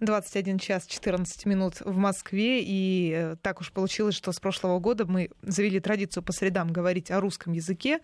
[0.00, 2.60] 21 час 14 минут в Москве.
[2.62, 7.10] И э, так уж получилось, что с прошлого года мы завели традицию по средам говорить
[7.10, 8.00] о русском языке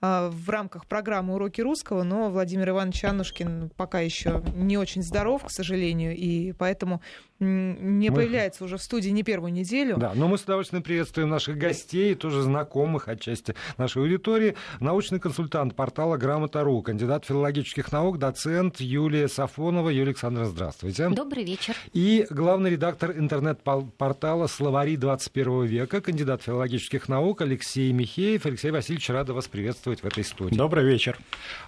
[0.00, 5.50] в рамках программы «Уроки русского», но Владимир Иванович Аннушкин пока еще не очень здоров, к
[5.50, 7.00] сожалению, и поэтому
[7.40, 8.16] не мы...
[8.16, 9.96] появляется уже в студии не первую неделю.
[9.96, 14.56] Да, но мы с удовольствием приветствуем наших гостей, тоже знакомых отчасти нашей аудитории.
[14.80, 19.88] Научный консультант портала «Грамота.ру», кандидат филологических наук, доцент Юлия Сафонова.
[19.88, 21.08] Юлия Александровна, здравствуйте.
[21.08, 21.74] Добрый вечер.
[21.92, 28.46] И главный редактор интернет-портала «Словари 21 века», кандидат филологических наук Алексей Михеев.
[28.46, 30.56] Алексей Васильевич, рада вас приветствовать в этой студии.
[30.56, 31.18] Добрый вечер.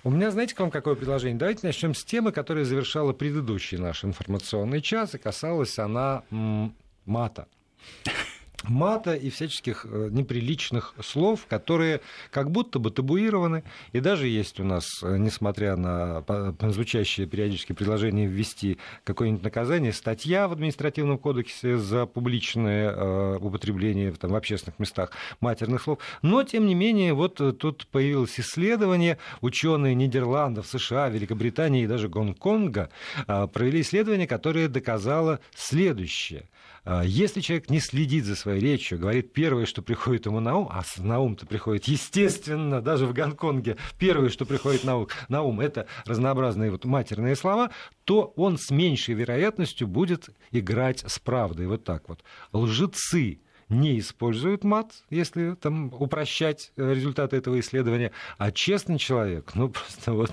[0.03, 1.39] У меня, знаете, к вам какое предложение?
[1.39, 6.23] Давайте начнем с темы, которая завершала предыдущий наш информационный час и касалась она
[7.05, 7.47] мата
[8.69, 13.65] мата и всяческих э, неприличных слов, которые как будто бы табуированы.
[13.93, 16.25] И даже есть у нас, э, несмотря на
[16.61, 24.31] звучащее периодически предложение ввести какое-нибудь наказание, статья в административном кодексе за публичное э, употребление там,
[24.31, 25.99] в общественных местах матерных слов.
[26.23, 29.19] Но, тем не менее, вот тут появилось исследование.
[29.41, 32.91] Ученые Нидерландов, США, Великобритании и даже Гонконга
[33.27, 36.49] провели исследование, которое доказало следующее–
[37.05, 40.83] если человек не следит за своей речью, говорит первое, что приходит ему на ум, а
[40.99, 45.87] на ум-то приходит, естественно, даже в Гонконге, первое, что приходит на ум, на ум это
[46.05, 47.71] разнообразные вот матерные слова,
[48.05, 51.67] то он с меньшей вероятностью будет играть с правдой.
[51.67, 52.23] Вот так вот.
[52.53, 59.69] Лжецы не используют мат, если там упрощать э, результаты этого исследования, а честный человек, ну,
[59.71, 60.31] просто вот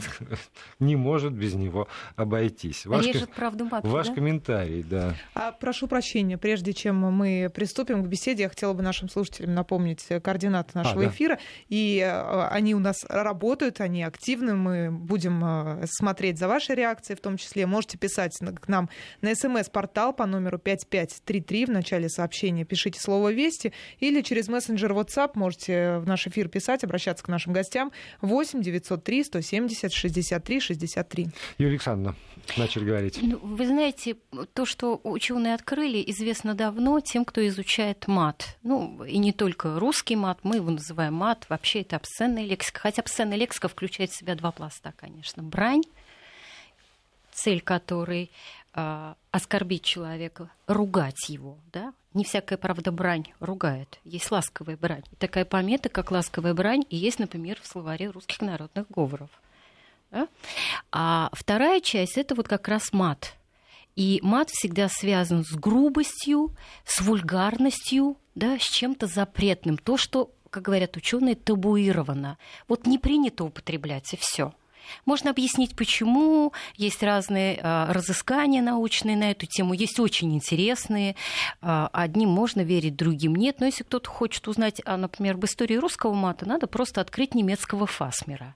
[0.79, 2.85] не может без него обойтись.
[2.85, 4.13] Ваш, Режет правду матку, Ваш да?
[4.13, 5.15] комментарий, да.
[5.33, 10.05] А, прошу прощения, прежде чем мы приступим к беседе, я хотела бы нашим слушателям напомнить
[10.23, 11.11] координаты а, нашего а, да.
[11.11, 11.39] эфира,
[11.69, 17.17] и э, они у нас работают, они активны, мы будем э, смотреть за вашей реакцией
[17.17, 17.65] в том числе.
[17.65, 18.89] Можете писать к нам
[19.21, 24.91] на смс-портал по номеру 5533 в начале сообщения, пишите слово слово «Вести» или через мессенджер
[24.91, 27.91] WhatsApp можете в наш эфир писать, обращаться к нашим гостям
[28.21, 31.27] 8 903 170 63 63.
[31.57, 32.17] Юлия Александровна,
[32.57, 33.19] начали говорить.
[33.21, 34.17] Ну, вы знаете,
[34.53, 38.57] то, что ученые открыли, известно давно тем, кто изучает мат.
[38.61, 42.81] Ну, и не только русский мат, мы его называем мат, вообще это обсценная лексика.
[42.81, 45.43] Хотя обсценная лексика включает в себя два пласта, конечно.
[45.43, 45.83] Брань,
[47.31, 48.31] цель которой
[48.73, 53.99] э, оскорбить человека, ругать его, да, не всякая, правда, брань ругает.
[54.03, 55.03] Есть ласковая брань.
[55.19, 59.29] Такая помета, как ласковая брань, и есть, например, в словаре русских народных говоров.
[60.11, 60.27] Да?
[60.91, 63.33] А вторая часть это вот как раз мат.
[63.95, 69.77] И мат всегда связан с грубостью, с вульгарностью, да, с чем-то запретным.
[69.77, 72.37] То, что, как говорят ученые, табуировано.
[72.67, 74.53] Вот не принято употреблять, и все.
[75.05, 76.53] Можно объяснить, почему.
[76.75, 81.15] Есть разные а, разыскания научные на эту тему, есть очень интересные.
[81.61, 83.59] А, одним можно верить, другим нет.
[83.59, 87.85] Но если кто-то хочет узнать, а, например, об истории русского мата, надо просто открыть немецкого
[87.85, 88.55] фасмера.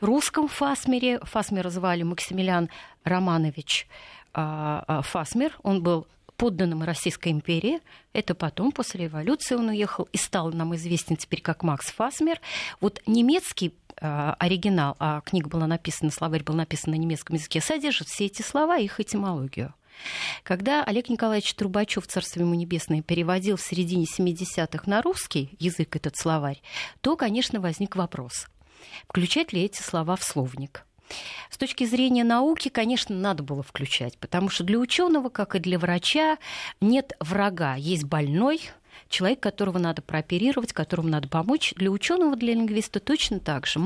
[0.00, 2.68] Русском фасмере, фасмера звали Максимилиан
[3.04, 3.86] Романович
[4.32, 6.06] Фасмер, он был
[6.42, 7.78] подданным Российской империи.
[8.12, 12.40] Это потом, после революции, он уехал и стал нам известен теперь как Макс Фасмер.
[12.80, 18.26] Вот немецкий оригинал, а книга была написана, словарь был написан на немецком языке, содержит все
[18.26, 19.74] эти слова и их этимологию.
[20.42, 26.16] Когда Олег Николаевич Трубачев, Царствие ему небесное, переводил в середине 70-х на русский язык этот
[26.16, 26.60] словарь,
[27.00, 28.48] то, конечно, возник вопрос,
[29.08, 30.86] включать ли эти слова в словник.
[31.50, 35.78] С точки зрения науки, конечно, надо было включать, потому что для ученого, как и для
[35.78, 36.38] врача,
[36.80, 38.60] нет врага, есть больной,
[39.12, 41.74] человек, которого надо прооперировать, которому надо помочь.
[41.76, 43.78] Для ученого, для лингвиста точно так же.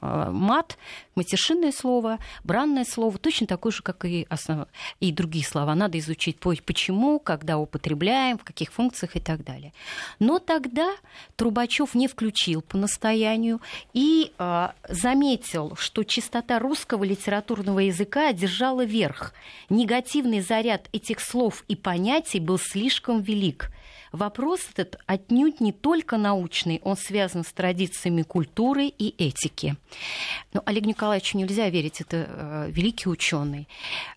[0.00, 0.78] А, мат,
[1.14, 4.66] матершинное слово, бранное слово, точно такое же, как и, основ...
[4.98, 5.74] и другие слова.
[5.74, 9.72] Надо изучить почему, когда употребляем, в каких функциях и так далее.
[10.18, 10.90] Но тогда
[11.36, 13.60] Трубачев не включил по настоянию
[13.92, 19.34] и э, заметил, что чистота русского литературного языка одержала верх.
[19.68, 23.70] Негативный заряд этих слов и понятий был слишком велик–
[24.12, 29.76] Вопрос этот отнюдь не только научный, он связан с традициями культуры и этики.
[30.52, 33.68] Но Олегу Николаевичу нельзя верить, это э, великий ученый.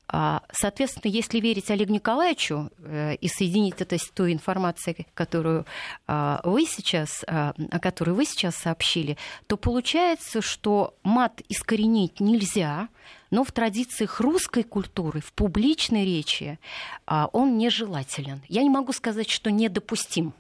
[0.08, 5.66] А, соответственно, если верить Олегу Николаевичу э, и соединить это с той информацией, которую
[6.08, 12.90] а, вы сейчас, а, о которой вы сейчас сообщили, то получается, что мат искоренить нельзя,
[13.36, 16.58] но в традициях русской культуры, в публичной речи
[17.06, 18.42] он нежелателен.
[18.48, 20.34] Я не могу сказать, что недопустим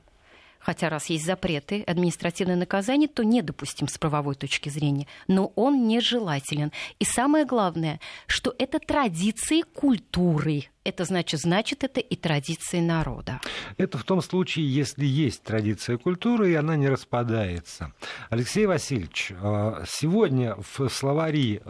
[0.65, 5.05] хотя раз есть запреты, административное наказание, то недопустим с правовой точки зрения.
[5.27, 6.71] Но он нежелателен.
[6.97, 10.63] И самое главное, что это традиции культуры.
[10.83, 13.41] Это значит, значит, это и традиции народа.
[13.77, 17.93] Это в том случае, если есть традиция культуры, и она не распадается.
[18.31, 21.61] Алексей Васильевич, э, сегодня в словари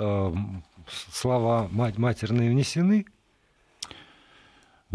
[1.11, 3.05] слова матерные внесены?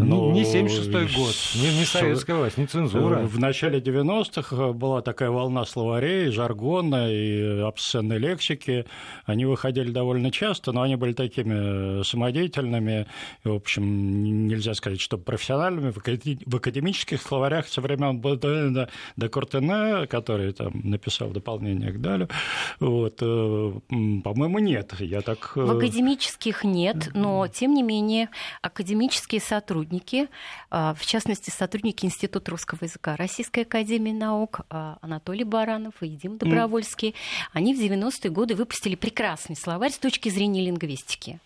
[0.03, 3.19] Ну, не 76-й год, не, не советская власть, не цензура.
[3.19, 8.85] В начале 90-х была такая волна словарей, жаргона и обсценной лексики.
[9.25, 13.07] Они выходили довольно часто, но они были такими самодеятельными.
[13.43, 15.91] И, в общем, нельзя сказать, что профессиональными.
[15.91, 22.27] В академических словарях со времен Бодена до Кортене, который там написал дополнение к Далю,
[22.79, 23.73] вот, э,
[24.23, 24.93] по-моему, нет.
[24.99, 25.53] Я так...
[25.55, 28.29] Э, в академических нет, но, тем не менее,
[28.61, 30.29] академические сотрудники сотрудники,
[30.69, 36.37] а, в частности, сотрудники Института русского языка Российской академии наук а, Анатолий Баранов и Дим
[36.37, 37.15] Добровольский, mm.
[37.53, 41.39] они в 90-е годы выпустили прекрасный словарь с точки зрения лингвистики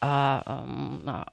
[0.00, 1.26] а,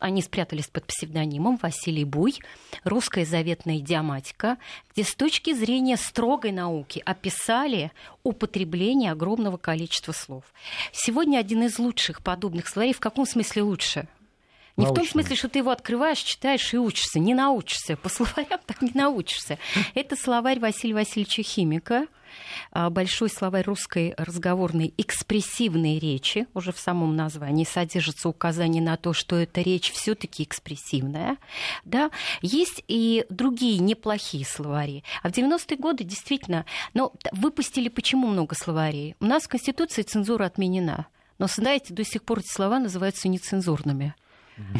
[0.00, 2.38] они спрятались под псевдонимом Василий Буй,
[2.84, 4.58] «Русская заветная идиоматика»,
[4.92, 7.90] где с точки зрения строгой науки описали
[8.22, 10.44] употребление огромного количества слов.
[10.92, 12.92] Сегодня один из лучших подобных словарей.
[12.92, 14.06] В каком смысле лучше?
[14.78, 17.18] Не в том смысле, что ты его открываешь, читаешь и учишься.
[17.18, 17.96] Не научишься.
[17.96, 19.58] По словарям так не научишься.
[19.94, 22.06] Это словарь Василия Васильевича Химика,
[22.70, 29.12] а, большой словарь русской разговорной экспрессивной речи, уже в самом названии содержится указание на то,
[29.12, 31.38] что эта речь все-таки экспрессивная.
[31.84, 32.10] Да?
[32.40, 35.02] Есть и другие неплохие словари.
[35.22, 39.16] А в 90-е годы действительно, но выпустили почему много словарей?
[39.18, 41.06] У нас в Конституции цензура отменена.
[41.38, 44.14] Но, знаете, до сих пор эти слова называются нецензурными.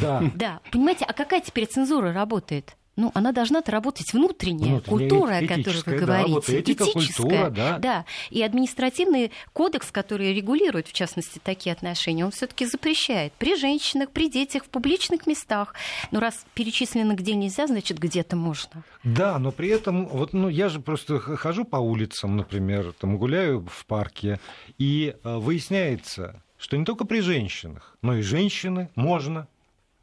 [0.01, 0.23] Да.
[0.35, 0.61] Да.
[0.71, 2.77] Понимаете, а какая теперь цензура работает?
[2.99, 6.53] ну, она должна-то работать внутренняя, Внутренняя культура, о которой вы говорите.
[6.53, 7.79] Да, этика, этическая, культура, да.
[7.79, 8.05] да.
[8.31, 14.29] И административный кодекс, который регулирует, в частности, такие отношения, он все-таки запрещает при женщинах, при
[14.29, 15.75] детях, в публичных местах.
[16.11, 18.83] Но раз перечислено где нельзя, значит, где-то можно.
[19.05, 23.65] Да, но при этом, вот, ну, я же просто хожу по улицам, например, там гуляю
[23.71, 24.41] в парке,
[24.77, 29.47] и э, выясняется, что не только при женщинах, но и женщины можно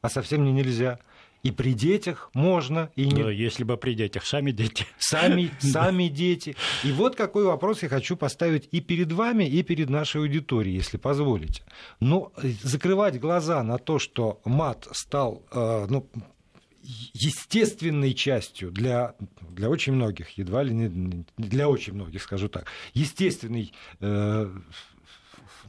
[0.06, 1.00] а совсем не нельзя.
[1.42, 3.24] И при детях можно, и не...
[3.24, 4.86] Да, если бы при детях, сами дети.
[4.98, 6.56] Сами, сами дети.
[6.84, 10.98] И вот какой вопрос я хочу поставить и перед вами, и перед нашей аудиторией, если
[10.98, 11.62] позволите.
[12.00, 16.10] Но э, закрывать глаза на то, что мат стал э, ну,
[17.14, 19.14] естественной частью для,
[19.50, 24.52] для очень многих, едва ли не для очень многих, скажу так, естественной э,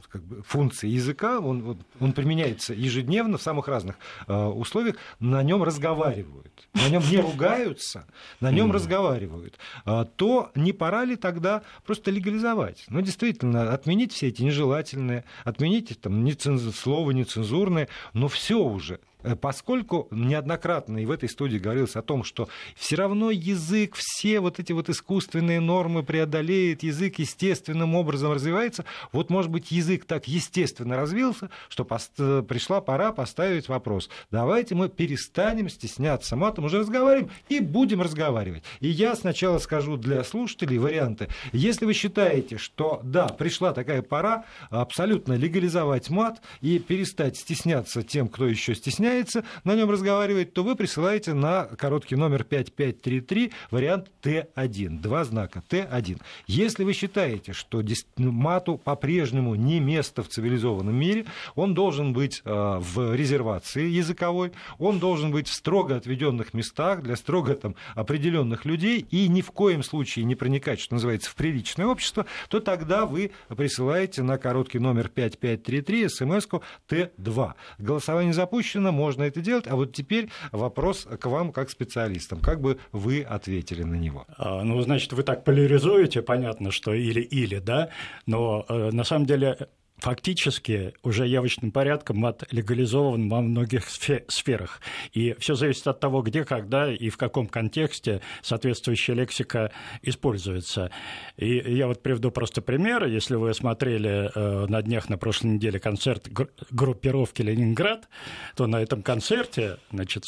[0.09, 5.63] как бы, функции языка, он, он применяется ежедневно в самых разных э, условиях, на нем
[5.63, 8.05] разговаривают, на нем не ругаются,
[8.39, 12.85] на нем разговаривают, э, то не пора ли тогда просто легализовать?
[12.89, 16.75] Ну, действительно, отменить все эти нежелательные, отменить там, неценз...
[16.75, 18.99] слово нецензурное, но все уже
[19.41, 24.59] поскольку неоднократно и в этой студии говорилось о том, что все равно язык, все вот
[24.59, 30.95] эти вот искусственные нормы преодолеет, язык естественным образом развивается, вот, может быть, язык так естественно
[30.95, 31.85] развился, что.
[32.17, 34.09] Э, пришла пора поставить вопрос.
[34.31, 38.63] Давайте мы перестанем стесняться матом, уже разговариваем и будем разговаривать.
[38.79, 41.27] И я сначала скажу для слушателей варианты.
[41.53, 48.27] Если вы считаете, что да, пришла такая пора абсолютно легализовать мат и перестать стесняться тем,
[48.27, 54.11] кто еще стесняется, стесняется на нем разговаривать, то вы присылаете на короткий номер 5533 вариант
[54.21, 54.99] Т1.
[54.99, 56.21] Два знака Т1.
[56.47, 57.81] Если вы считаете, что
[58.17, 64.51] ну, мату по-прежнему не место в цивилизованном мире, он должен быть э, в резервации языковой,
[64.77, 69.51] он должен быть в строго отведенных местах для строго там, определенных людей и ни в
[69.51, 74.79] коем случае не проникать, что называется, в приличное общество, то тогда вы присылаете на короткий
[74.79, 77.53] номер 5533 смс-ку Т2.
[77.77, 79.67] Голосование запущено, можно это делать.
[79.67, 82.39] А вот теперь вопрос к вам как специалистам.
[82.39, 84.25] Как бы вы ответили на него?
[84.37, 87.89] А, ну, значит, вы так поляризуете, понятно, что или-или, да,
[88.25, 94.81] но э, на самом деле фактически уже явочным порядком мат легализован во многих сферах.
[95.13, 100.91] И все зависит от того, где, когда и в каком контексте соответствующая лексика используется.
[101.37, 103.05] И я вот приведу просто пример.
[103.05, 106.27] Если вы смотрели э, на днях на прошлой неделе концерт
[106.71, 108.07] группировки «Ленинград»,
[108.55, 110.23] то на этом концерте значит,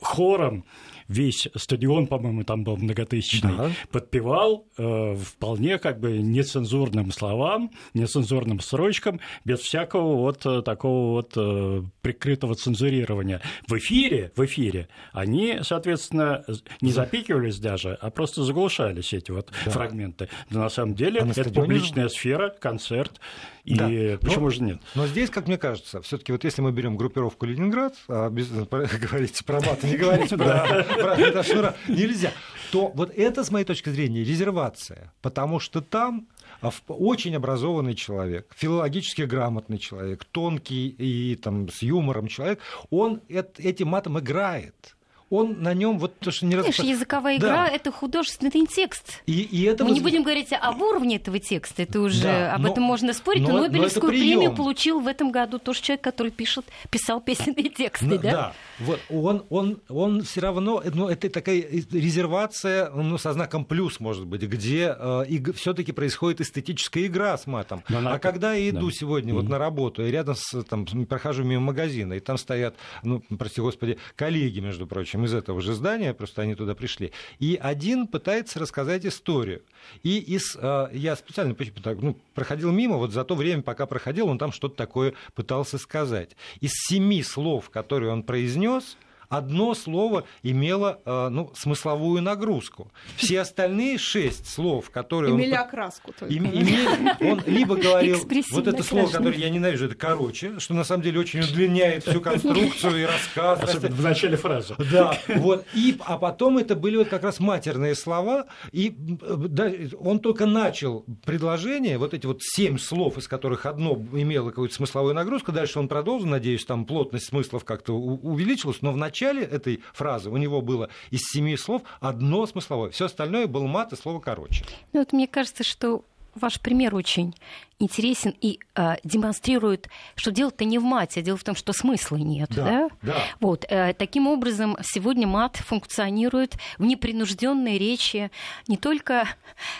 [0.00, 0.64] хором
[1.08, 3.70] весь стадион, по-моему, там был многотысячный, да.
[3.90, 11.32] подпевал э, вполне как бы нецензурным словам, нецензурным строчкам, без всякого вот э, такого вот
[11.36, 13.40] э, прикрытого цензурирования.
[13.66, 16.44] В эфире, в эфире они, соответственно,
[16.80, 19.70] не запикивались даже, а просто заглушались эти вот да.
[19.70, 20.28] фрагменты.
[20.50, 23.20] Да на самом деле а это публичная сфера, концерт,
[23.64, 24.18] и да.
[24.18, 24.80] почему но, же нет?
[24.94, 29.44] Но здесь, как мне кажется, все-таки вот если мы берем группировку Ленинград, а без, говорить
[29.44, 32.32] про мат, не говорить про, про Шнура нельзя,
[32.70, 36.28] то вот это, с моей точки зрения, резервация, потому что там
[36.60, 43.88] а, очень образованный человек, филологически грамотный человек, тонкий и там, с юмором человек, он этим
[43.88, 44.93] матом играет
[45.34, 46.78] он на нем вот то, что не раз...
[46.78, 47.68] языковая игра да.
[47.68, 49.22] это художественный текст.
[49.26, 49.98] И, и это Мы воз...
[49.98, 53.42] не будем говорить об уровне этого текста, это уже да, об но, этом можно спорить.
[53.42, 58.06] Но, Нобелевскую но премию получил в этом году тоже человек, который пишет, писал песенные тексты,
[58.06, 58.32] но, да?
[58.32, 64.00] Да, вот он, он, он все равно, ну, это такая резервация, ну, со знаком плюс,
[64.00, 65.24] может быть, где э,
[65.54, 67.82] все-таки происходит эстетическая игра с матом.
[67.88, 68.92] Но а когда я иду да.
[68.92, 69.36] сегодня mm-hmm.
[69.36, 73.60] вот на работу, и рядом с, там, прохожу мимо магазина, и там стоят, ну, прости
[73.60, 77.12] господи, коллеги, между прочим, из этого же здания, просто они туда пришли.
[77.38, 79.62] И один пытается рассказать историю.
[80.02, 81.56] И из, э, я специально
[82.00, 86.36] ну, проходил мимо, вот за то время, пока проходил, он там что-то такое пытался сказать.
[86.60, 88.96] Из семи слов, которые он произнес,
[89.36, 92.90] одно слово имело э, ну, смысловую нагрузку.
[93.16, 95.58] Все остальные шесть слов, которые Имели он...
[95.58, 96.32] окраску только.
[96.32, 98.18] Им, имели, он либо говорил
[98.50, 102.20] вот это слово, которое я ненавижу, это короче, что на самом деле очень удлиняет всю
[102.20, 103.62] конструкцию и рассказ.
[103.62, 104.74] Особенно в начале фразы.
[104.90, 105.66] Да, вот.
[105.74, 111.04] И, а потом это были вот как раз матерные слова, и да, он только начал
[111.24, 115.88] предложение, вот эти вот семь слов, из которых одно имело какую-то смысловую нагрузку, дальше он
[115.88, 120.60] продолжил, надеюсь, там плотность смыслов как-то увеличилась, но в начале начале этой фразы у него
[120.60, 122.90] было из семи слов одно смысловое.
[122.90, 124.64] Все остальное был мат и слово короче.
[124.92, 126.04] Ну, вот мне кажется, что
[126.34, 127.34] ваш пример очень
[127.78, 132.16] интересен и э, демонстрирует, что дело-то не в мате, а дело в том, что смысла
[132.16, 132.50] нет.
[132.54, 132.88] Да, да?
[133.02, 133.22] Да.
[133.40, 138.30] Вот, э, таким образом, сегодня мат функционирует в непринужденной речи
[138.68, 139.28] не только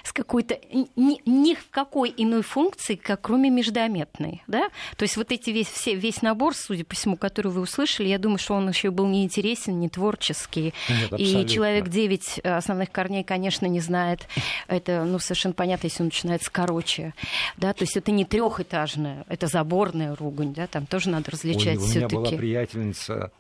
[0.02, 0.58] с какой-то,
[0.96, 4.42] ни, ни в какой иной функции, как кроме междометной.
[4.46, 4.68] Да?
[4.96, 8.18] То есть вот эти весь, все, весь набор, судя по всему, который вы услышали, я
[8.18, 10.74] думаю, что он еще был не интересен, не творческий.
[10.88, 14.28] Нет, и человек 9 основных корней, конечно, не знает.
[14.68, 17.14] Это ну, совершенно понятно, если он начинается короче.
[17.56, 17.72] Да?
[17.72, 21.86] То есть это не трехэтажная, это заборная ругань, да, там тоже надо различать Ой, У
[21.86, 23.32] меня была приятельница,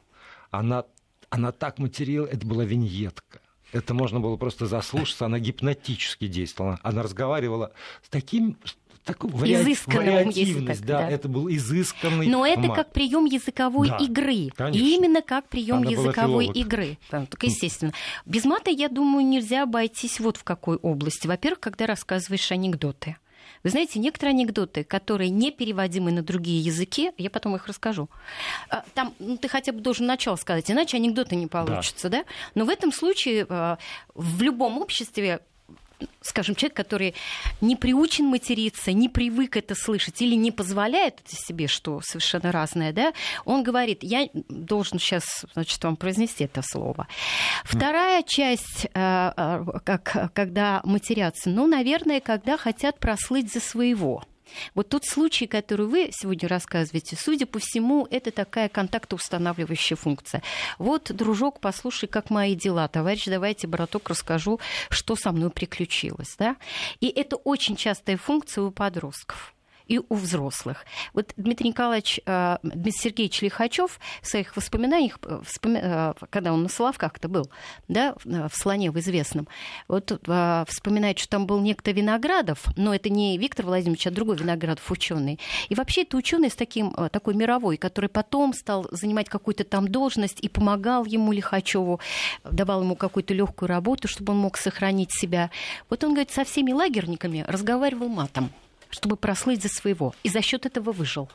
[0.50, 0.84] она,
[1.30, 3.40] она так материла, это была виньетка.
[3.72, 6.78] Это можно было просто заслушаться, она гипнотически действовала.
[6.82, 7.72] Она разговаривала
[8.02, 8.56] с таким
[9.04, 12.26] такой вариативность, да, да, это был изысканный.
[12.26, 12.76] Но это мат.
[12.76, 14.86] как прием языковой да, игры, конечно.
[14.86, 17.92] именно как прием языковой игры, только естественно.
[18.24, 21.26] Без мата, я думаю, нельзя обойтись вот в какой области.
[21.26, 23.16] Во-первых, когда рассказываешь анекдоты.
[23.62, 28.08] Вы знаете, некоторые анекдоты, которые не переводимы на другие языки, я потом их расскажу.
[28.68, 32.18] А, там ну, ты хотя бы должен начало сказать, иначе анекдоты не получатся, да?
[32.18, 32.24] да?
[32.54, 33.78] Но в этом случае а,
[34.14, 35.40] в любом обществе
[36.20, 37.14] скажем, человек, который
[37.60, 42.92] не приучен материться, не привык это слышать или не позволяет это себе, что совершенно разное,
[42.92, 43.12] да,
[43.44, 47.06] он говорит, я должен сейчас, значит, вам произнести это слово.
[47.64, 54.22] Вторая часть, э, э, как, когда матерятся, ну, наверное, когда хотят прослыть за своего.
[54.74, 60.42] Вот тот случай, который вы сегодня рассказываете, судя по всему, это такая контактоустанавливающая функция.
[60.78, 62.88] Вот, дружок, послушай, как мои дела.
[62.88, 66.34] Товарищ, давайте, браток, расскажу, что со мной приключилось.
[66.38, 66.56] Да?
[67.00, 69.53] И это очень частая функция у подростков
[69.88, 70.84] и у взрослых.
[71.12, 76.68] Вот Дмитрий Николаевич, э, Дмитрий Сергеевич Лихачев в своих воспоминаниях, э, э, когда он на
[76.68, 77.50] Соловках-то был,
[77.88, 79.48] да, в «Слоне» в известном,
[79.88, 80.12] вот
[80.68, 85.38] вспоминает, что там был некто Виноградов, но это не Виктор Владимирович, а другой Виноградов ученый.
[85.68, 90.40] И вообще это ученый с таким, такой мировой, который потом стал занимать какую-то там должность
[90.40, 92.00] и помогал ему Лихачеву,
[92.44, 95.50] давал ему какую-то легкую работу, чтобы он мог сохранить себя.
[95.90, 98.50] Вот он, говорит, со всеми лагерниками разговаривал матом
[98.94, 100.14] чтобы прослыть за своего.
[100.22, 101.28] И за счет этого выжил.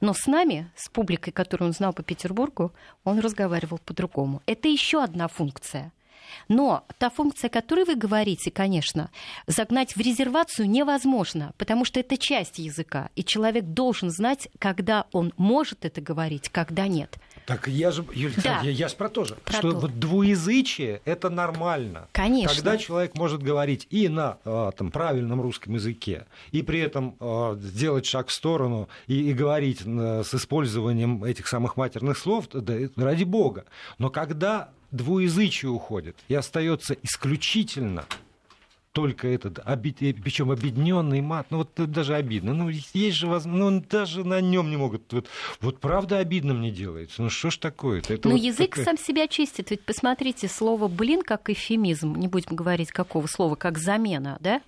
[0.00, 2.72] Но с нами, с публикой, которую он знал по Петербургу,
[3.04, 4.42] он разговаривал по-другому.
[4.46, 5.92] Это еще одна функция.
[6.48, 9.10] Но та функция, о которой вы говорите, конечно,
[9.46, 15.32] загнать в резервацию невозможно, потому что это часть языка, и человек должен знать, когда он
[15.36, 17.18] может это говорить, когда нет.
[17.46, 18.60] Так я же, Юль, да.
[18.62, 19.78] я, я же про то же, про что то.
[19.78, 22.08] вот двуязычие это нормально.
[22.10, 22.54] Конечно.
[22.54, 27.56] Когда человек может говорить и на а, там, правильном русском языке, и при этом э,
[27.60, 32.74] сделать шаг в сторону и, и говорить э, с использованием этих самых матерных слов, да,
[32.96, 33.64] ради бога.
[33.98, 38.06] Но когда двуязычие уходит, и остается исключительно
[38.96, 44.24] только этот, причем объединенный мат, ну вот даже обидно, ну есть же возможность, ну даже
[44.24, 45.28] на нем не могут, вот,
[45.60, 48.14] вот правда обидно мне делается, ну что ж такое-то?
[48.14, 48.86] Это ну вот язык такая...
[48.86, 53.76] сам себя чистит, ведь посмотрите, слово «блин» как эфемизм, не будем говорить какого слова, как
[53.76, 54.62] замена, да,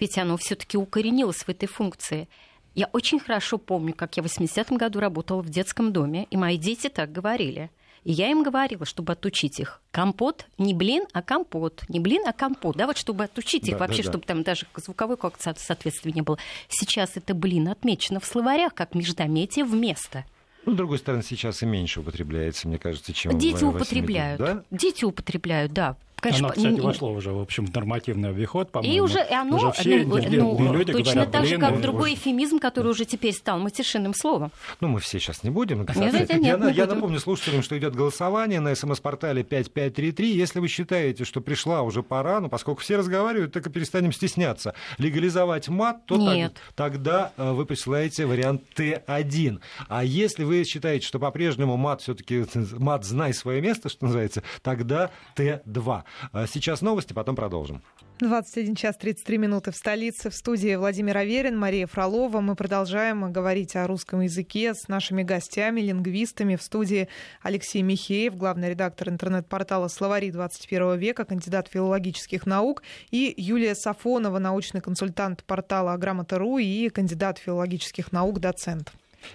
[0.00, 2.26] ведь оно все таки укоренилось в этой функции.
[2.74, 6.56] Я очень хорошо помню, как я в 80-м году работала в детском доме, и мои
[6.56, 7.70] дети так говорили–
[8.08, 9.82] и я им говорила, чтобы отучить их.
[9.90, 11.84] Компот, не блин, а компот.
[11.88, 12.74] Не блин, а компот.
[12.74, 14.12] Да, вот чтобы отучить да, их вообще, да, да.
[14.12, 16.38] чтобы там даже звуковой как-то соответствия не было.
[16.70, 20.24] Сейчас это блин отмечено в словарях как междометие вместо.
[20.64, 24.40] Ну, с другой стороны, сейчас и меньше употребляется, мне кажется, чем Дети употребляют.
[24.40, 24.64] Да?
[24.70, 25.98] Дети употребляют, да.
[26.20, 28.94] Конечно, оно, кстати, вошло уже, в общем, в нормативный обиход, по-моему.
[28.94, 30.18] И уже оно, уже все ну,
[30.58, 34.14] ну, люди точно говорят, так же, как блин, другой эфемизм, который уже теперь стал матершинным
[34.14, 34.50] словом.
[34.80, 35.80] Ну, мы все сейчас не будем.
[35.80, 36.88] Нет, нет, нет, я, не я будем.
[36.88, 40.36] напомню слушателям, что идет голосование на смс-портале 5533.
[40.36, 44.74] Если вы считаете, что пришла уже пора, ну, поскольку все разговаривают, так и перестанем стесняться,
[44.98, 49.60] легализовать мат, то так, тогда э, вы присылаете вариант Т1.
[49.88, 55.10] А если вы считаете, что по-прежнему мат все-таки мат знай свое место, что называется, тогда
[55.36, 56.02] Т2.
[56.32, 57.82] А сейчас новости, потом продолжим.
[58.20, 60.30] 21 час 33 минуты в столице.
[60.30, 62.40] В студии Владимир Аверин, Мария Фролова.
[62.40, 66.56] Мы продолжаем говорить о русском языке с нашими гостями, лингвистами.
[66.56, 67.08] В студии
[67.42, 74.80] Алексей Михеев, главный редактор интернет-портала «Словари 21 века», кандидат филологических наук, и Юлия Сафонова, научный
[74.80, 78.92] консультант портала «Грамота.ру» и кандидат филологических наук, доцент.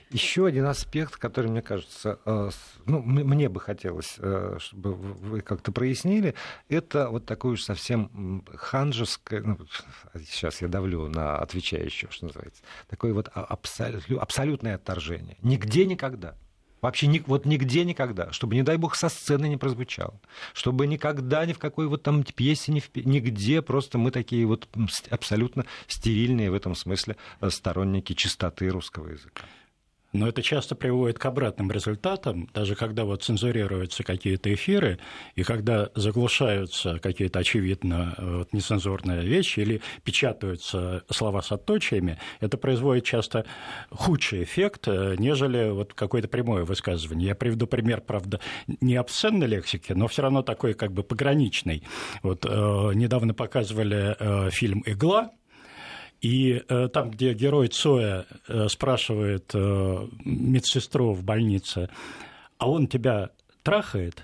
[0.09, 2.49] Еще один аспект, который, мне кажется, э,
[2.85, 6.35] ну, мне бы хотелось, э, чтобы вы как-то прояснили,
[6.69, 9.57] это вот такое уж совсем ханжеское, ну,
[10.25, 15.37] сейчас я давлю на отвечающего, что называется, такое вот абсолютное отторжение.
[15.41, 16.35] Нигде никогда.
[16.83, 20.19] Вообще ни, вот нигде никогда, чтобы, не дай бог, со сцены не прозвучало,
[20.53, 24.67] чтобы никогда ни в какой вот там пьесе, ни в, нигде просто мы такие вот
[25.09, 29.43] абсолютно стерильные в этом смысле э, сторонники чистоты русского языка.
[30.13, 34.99] Но это часто приводит к обратным результатам, даже когда вот цензурируются какие-то эфиры,
[35.35, 43.05] и когда заглушаются какие-то очевидно вот, нецензурные вещи или печатаются слова с отточиями, это производит
[43.05, 43.45] часто
[43.89, 47.29] худший эффект, э, нежели вот какое-то прямое высказывание.
[47.29, 48.39] Я приведу пример, правда,
[48.81, 51.83] не обсценной лексики, но все равно такой как бы пограничный.
[52.21, 52.49] Вот э,
[52.93, 55.31] недавно показывали э, фильм «Игла»,
[56.23, 61.89] и э, там, где герой Цоя э, спрашивает э, медсестру в больнице,
[62.57, 63.31] а он тебя
[63.61, 64.23] трахает,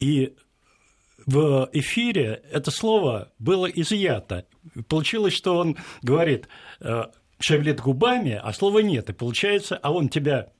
[0.00, 0.34] и
[1.26, 4.44] в эфире это слово было изъято.
[4.86, 6.46] Получилось, что он говорит,
[6.80, 7.04] э,
[7.40, 9.10] шевелит губами, а слова нет.
[9.10, 10.52] И получается, а он тебя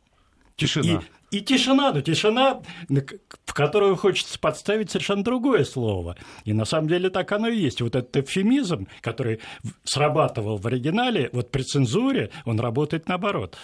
[0.57, 1.03] Тишина.
[1.31, 6.17] И, тишина, но тишина, в которую хочется подставить совершенно другое слово.
[6.45, 7.83] И на самом деле так оно и есть.
[7.83, 9.41] Вот этот эвфемизм, который
[9.85, 13.57] срабатывал в оригинале, вот при цензуре он работает наоборот.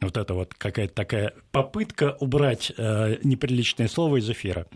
[0.00, 4.66] Вот это вот какая-то такая попытка убрать э, неприличное слово из эфира.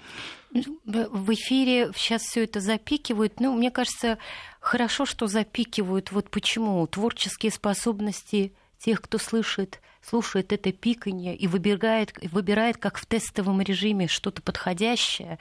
[0.53, 3.41] В эфире сейчас все это запикивают.
[3.41, 4.19] Ну, мне кажется,
[4.61, 6.13] хорошо, что запикивают.
[6.13, 13.07] Вот почему творческие способности тех, кто слышит слушает это пиканье и выбирает, выбирает как в
[13.07, 15.39] тестовом режиме что-то подходящее,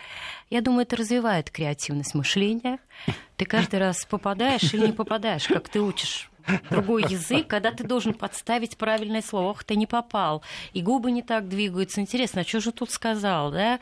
[0.49, 2.79] я думаю, это развивает креативность мышления.
[3.37, 6.29] Ты каждый раз попадаешь или не попадаешь, как ты учишь
[6.69, 9.51] другой язык, когда ты должен подставить правильное слово.
[9.51, 10.43] Ох, ты не попал.
[10.73, 12.01] И губы не так двигаются.
[12.01, 13.79] Интересно, а что же тут сказал, да?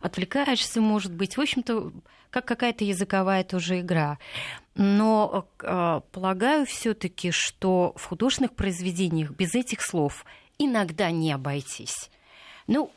[0.00, 1.36] Отвлекаешься, может быть.
[1.36, 1.92] В общем-то,
[2.30, 4.18] как какая-то языковая тоже игра.
[4.74, 10.24] Но э, полагаю все-таки, что в художественных произведениях без этих слов
[10.58, 12.10] иногда не обойтись.
[12.66, 12.90] Ну,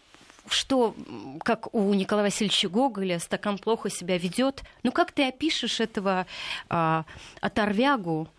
[0.49, 0.95] что,
[1.43, 4.63] как у Николая Васильевича Гоголя, стакан плохо себя ведет.
[4.83, 6.25] Ну, как ты опишешь этого
[6.69, 7.03] э,
[7.41, 8.29] оторвягу,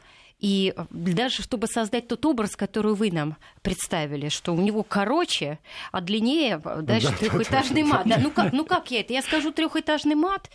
[0.40, 5.59] и даже чтобы создать тот образ, который вы нам представили, что у него короче,
[5.90, 8.07] а длиннее дальше да, трехэтажный да, мат.
[8.07, 9.12] Да, ну, как, ну как я это?
[9.12, 10.48] Я скажу трехэтажный мат,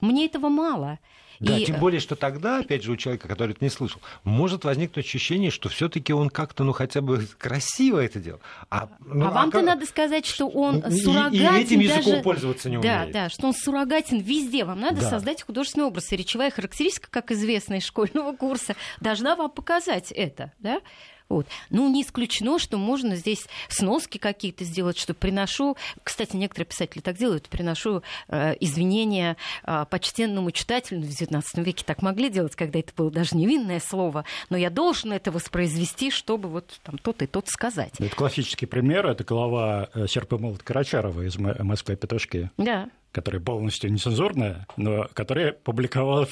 [0.00, 0.98] мне этого мало.
[1.40, 1.64] Да, и...
[1.64, 5.50] тем более, что тогда, опять же, у человека, который это не слышал, может возникнуть ощущение,
[5.50, 8.40] что все-таки он как-то, ну, хотя бы красиво это делал.
[8.70, 9.66] А, ну, а, а вам-то как...
[9.66, 11.56] надо сказать, что он и, суррогатен.
[11.56, 12.22] И этим языком даже...
[12.22, 13.12] пользоваться не да, умеет.
[13.12, 14.64] Да, что он суррогатен везде.
[14.64, 15.10] Вам надо да.
[15.10, 16.12] создать художественный образ.
[16.12, 20.52] И речевая характеристика, как известно из школьного курса, должна вам показать это.
[20.58, 20.80] Да?
[21.28, 21.46] Вот.
[21.70, 27.16] Ну, не исключено, что можно здесь сноски какие-то сделать, что приношу, кстати, некоторые писатели так
[27.16, 32.92] делают, приношу э, извинения э, почтенному читателю, в XIX веке так могли делать, когда это
[32.96, 37.48] было даже невинное слово, но я должен это воспроизвести, чтобы вот там тот и тот
[37.48, 37.92] сказать.
[37.98, 42.50] Это классический пример, это глава э, Серп и Молот Карачарова из Москвы петушки.
[42.56, 42.88] Да.
[43.12, 46.30] которая полностью нецензурная, но которая публиковалась,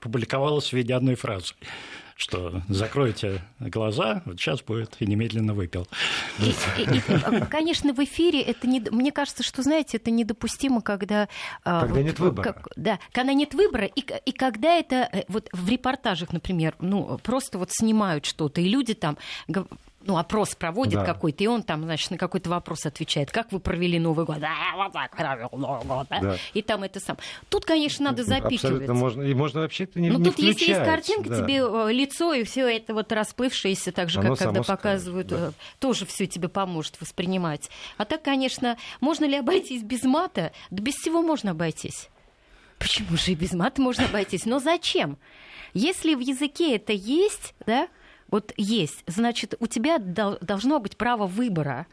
[0.00, 1.54] публиковалась в виде одной фразы
[2.20, 5.88] что закройте глаза, вот сейчас будет и немедленно выпил.
[6.38, 6.50] И,
[6.82, 11.28] и, и, конечно, в эфире это не, мне кажется, что знаете, это недопустимо, когда
[11.64, 15.24] а, когда вот, нет выбора, как, да, когда нет выбора и, и когда это э,
[15.28, 19.16] вот в репортажах, например, ну просто вот снимают что-то и люди там
[20.02, 21.04] ну, опрос проводит да.
[21.04, 23.30] какой-то, и он там, значит, на какой-то вопрос отвечает.
[23.30, 24.38] Как вы провели Новый год?
[24.42, 26.20] А, вот так провел Новый год, да?
[26.20, 26.36] да.
[26.54, 27.18] И там это сам.
[27.50, 28.64] Тут, конечно, надо запикивать.
[28.64, 29.22] Абсолютно можно.
[29.22, 31.42] И можно вообще это не Ну, тут, если есть картинка, да.
[31.42, 35.48] тебе э, лицо и все это вот расплывшееся, так же, Оно как когда показывают, да.
[35.48, 37.70] Э, тоже все тебе поможет воспринимать.
[37.98, 40.52] А так, конечно, можно ли обойтись без мата?
[40.70, 42.08] Да без всего можно обойтись.
[42.78, 44.46] Почему же и без мата можно обойтись?
[44.46, 45.18] Но зачем?
[45.74, 47.88] Если в языке это есть, да,
[48.30, 51.86] вот есть, значит, у тебя должно быть право выбора.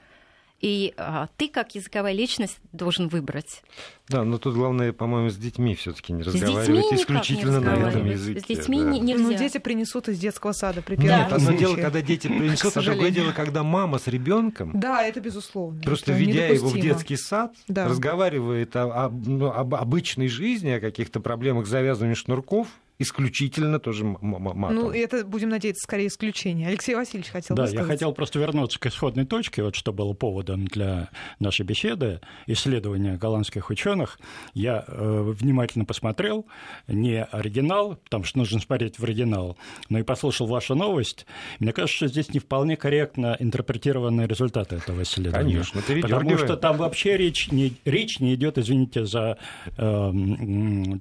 [0.60, 3.62] И а, ты, как языковая личность, должен выбрать.
[4.10, 8.40] Да, но тут главное, по-моему, с детьми все-таки не разговаривать исключительно не на этом языке.
[8.40, 8.90] С детьми да.
[8.90, 9.24] нельзя.
[9.24, 11.36] Ну, дети принесут из детского сада при первом да.
[11.36, 14.72] Одно дело, когда дети принесут, а другое дело, когда мама с ребенком.
[14.74, 15.80] Да, это безусловно.
[15.84, 17.88] Просто это ведя его в детский сад, да.
[17.88, 22.68] разговаривает о, о, ну, об обычной жизни, о каких-то проблемах с завязыванием шнурков,
[23.00, 24.76] исключительно тоже матом.
[24.76, 26.68] Ну, это, будем надеяться, скорее исключение.
[26.68, 30.66] Алексей Васильевич хотел Да, я хотел просто вернуться к исходной точке, вот что было поводом
[30.66, 34.20] для нашей беседы, исследования голландских ученых.
[34.54, 36.48] Я э, внимательно посмотрел,
[36.88, 39.58] не оригинал, потому что нужно смотреть в оригинал,
[39.90, 41.26] но и послушал вашу новость.
[41.60, 45.52] Мне кажется, что здесь не вполне корректно интерпретированы результаты этого исследования.
[45.52, 49.38] Конечно, ты Потому что там вообще речь не, речь не идет, извините за
[49.78, 50.12] э,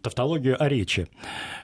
[0.02, 1.08] тавтологию, о речи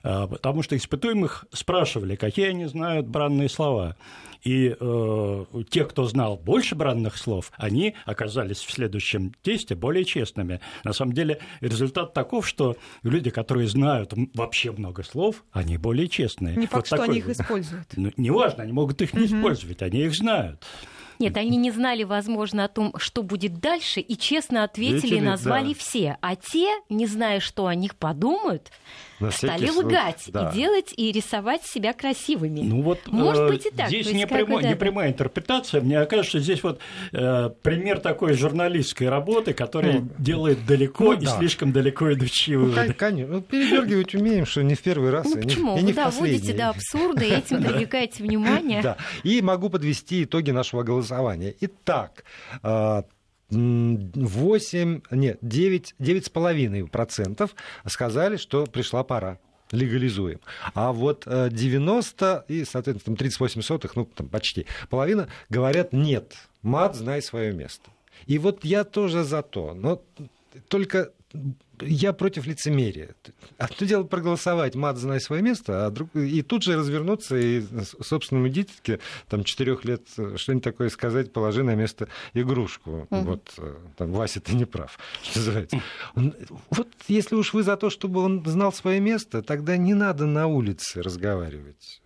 [0.03, 3.97] э, потому что испытуемых спрашивали, какие они знают бранные слова.
[4.43, 10.61] И э, те, кто знал больше бранных слов, они оказались в следующем тесте более честными.
[10.83, 16.57] На самом деле результат таков, что люди, которые знают вообще много слов, они более честные.
[16.57, 17.11] Не факт, вот что такой...
[17.11, 17.87] они их используют.
[17.97, 19.37] Ну, неважно, они могут их не угу.
[19.37, 20.65] использовать, они их знают.
[21.23, 25.69] Нет, они не знали, возможно, о том, что будет дальше, и честно ответили и назвали
[25.69, 25.79] да.
[25.79, 26.17] все.
[26.21, 28.73] А те, не зная, что о них подумают,
[29.23, 30.51] на стали лгать да.
[30.51, 32.61] и делать и рисовать себя красивыми.
[32.63, 33.89] Ну вот, Может э, быть и так.
[33.89, 35.81] Здесь не, прямо, не прямая интерпретация.
[35.81, 36.81] Мне кажется, здесь вот
[37.13, 41.39] э, пример такой журналистской работы, которая ну, делает далеко ну, и да.
[41.39, 42.93] слишком далеко идущие ну, выводы.
[42.95, 45.27] Конечно, ну, передергивать умеем, что не в первый раз.
[45.27, 45.75] Ну, и почему?
[45.75, 48.83] Не, и не Вы доводите до абсурда, и этим привлекаете внимание.
[48.83, 48.97] Да.
[49.23, 51.12] И могу подвести итоги нашего голосования.
[51.61, 52.25] Итак,
[52.63, 53.03] э,
[53.51, 57.51] 8, нет, 9, 9,5%
[57.87, 59.39] сказали, что пришла пора
[59.73, 60.41] легализуем.
[60.75, 66.95] А вот 90 э, и, соответственно, 38 сотых, ну, там почти половина, говорят, нет, мат,
[66.95, 67.91] знай свое место.
[68.27, 70.03] И вот я тоже за то, но
[70.69, 71.13] только
[71.81, 73.15] я против лицемерия.
[73.59, 76.15] Одно дело проголосовать, мат, знай свое место, а друг...
[76.15, 77.63] и тут же развернуться и
[78.01, 80.03] собственному дитятке там, четырех лет
[80.37, 83.07] что-нибудь такое сказать, положи на место игрушку.
[83.11, 83.21] Угу.
[83.23, 85.83] Вот э, там, Вася, ты не прав, что называется.
[86.71, 90.47] Вот если уж вы за то, чтобы он знал свое место, тогда не надо на
[90.47, 92.01] улице разговаривать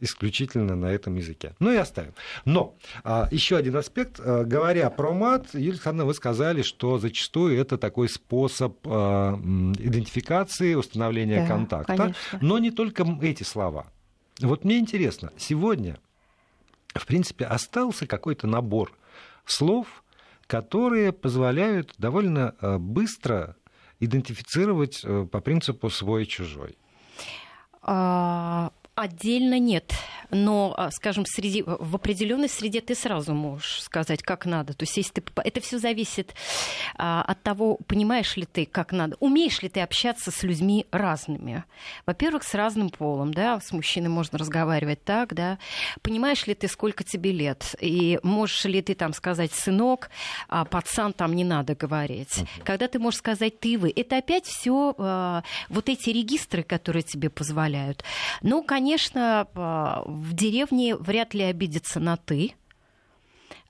[0.00, 1.54] исключительно на этом языке.
[1.58, 2.12] Ну и оставим.
[2.44, 4.20] Но а, еще один аспект.
[4.20, 9.34] А, говоря про мат, Юлия Александровна, вы сказали, что зачастую это такой способ а,
[9.78, 11.96] идентификации, установления да, контакта.
[11.96, 12.38] Конечно.
[12.40, 13.86] Но не только эти слова.
[14.40, 15.98] Вот мне интересно, сегодня,
[16.94, 18.96] в принципе, остался какой-то набор
[19.44, 20.02] слов,
[20.46, 23.56] которые позволяют довольно а, быстро
[24.00, 26.76] идентифицировать э, по принципу свой-чужой.
[27.82, 29.94] А, Отдельно нет.
[30.28, 34.74] Но, а, скажем, среди, в определенной среде ты сразу можешь сказать, как надо.
[34.74, 36.34] То есть, если ты, это все зависит
[36.96, 41.64] а, от того, понимаешь ли ты, как надо, умеешь ли ты общаться с людьми разными.
[42.04, 45.58] Во-первых, с разным полом, да, с мужчиной можно разговаривать так, да.
[46.02, 50.10] Понимаешь ли ты, сколько тебе лет, и можешь ли ты там сказать сынок,
[50.48, 52.36] а пацан там не надо говорить.
[52.36, 52.64] Uh-huh.
[52.64, 57.30] Когда ты можешь сказать ты вы, это опять все а, вот эти регистры, которые тебе
[57.30, 58.04] позволяют.
[58.42, 62.54] Ну, конечно конечно, а, в деревне вряд ли обидится на «ты»,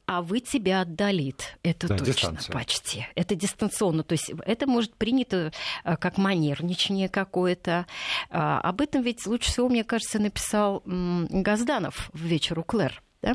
[0.07, 1.57] а вы тебя отдалит.
[1.63, 2.53] Это да, точно, дистанция.
[2.53, 3.07] почти.
[3.15, 4.03] Это дистанционно.
[4.03, 5.53] То есть это может принято
[5.85, 7.87] а, как манерничание какое-то.
[8.31, 13.03] А, об этом ведь лучше всего, мне кажется, написал Газданов в «Вечер у Клэр».
[13.23, 13.35] Да?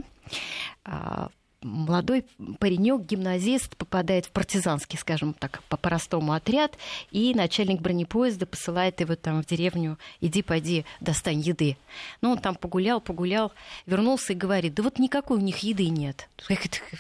[1.66, 2.26] Молодой
[2.60, 6.78] паренек, гимназист, попадает в партизанский, скажем так, по-простому отряд,
[7.12, 11.78] и начальник бронепоезда посылает его там в деревню, иди, пойди, достань еды.
[12.22, 13.52] Ну, он там погулял, погулял,
[13.86, 16.30] вернулся и говорит, да вот никакой у них еды нет.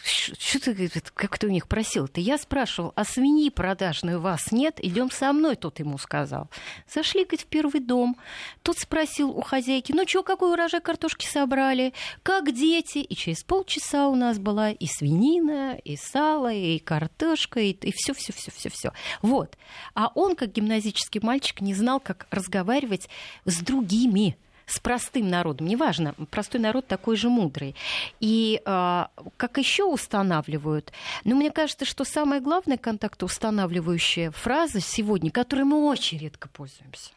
[0.04, 2.20] Что ты, как ты у них просил-то?
[2.20, 4.84] Я спрашивал, а свиньи продажной у вас нет?
[4.84, 6.50] Идем со мной, тот ему сказал.
[6.92, 8.18] Зашли, говорит, в первый дом.
[8.64, 11.94] Тот спросил у хозяйки, ну что, какой урожай картошки собрали?
[12.24, 12.98] Как дети?
[13.00, 18.34] И через полчаса у нас была и свинина, и сало, и картошка, и, все, все,
[18.34, 18.94] все, все, все.
[19.22, 19.58] Вот.
[19.94, 23.10] А он, как гимназический мальчик, не знал, как разговаривать
[23.46, 27.76] с другими с простым народом, неважно, простой народ такой же мудрый.
[28.20, 29.06] И э,
[29.38, 30.92] как еще устанавливают?
[31.24, 37.12] Ну, мне кажется, что самая главная контактоустанавливающая фраза сегодня, которой мы очень редко пользуемся,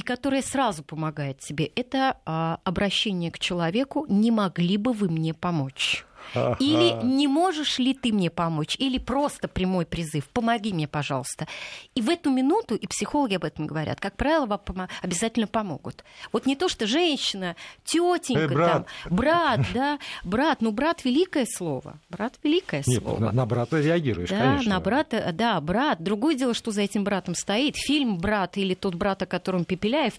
[0.00, 5.34] и которая сразу помогает себе, это э, обращение к человеку «не могли бы вы мне
[5.34, 8.76] помочь?» Или не можешь ли ты мне помочь?
[8.78, 11.46] Или просто прямой призыв «помоги мне, пожалуйста».
[11.94, 16.04] И в эту минуту, и психологи об этом говорят, как правило, вам обязательно помогут.
[16.32, 18.72] Вот не то, что женщина, тетенька, hey, брат.
[18.72, 23.18] там, брат, да, брат, ну брат великое слово, брат великое Нет, слово.
[23.18, 24.74] На, на брата реагируешь, да, конечно.
[24.74, 26.02] на брата, да, брат.
[26.02, 27.76] Другое дело, что за этим братом стоит.
[27.76, 30.14] Фильм «Брат» или тот брат, о котором Пепеляев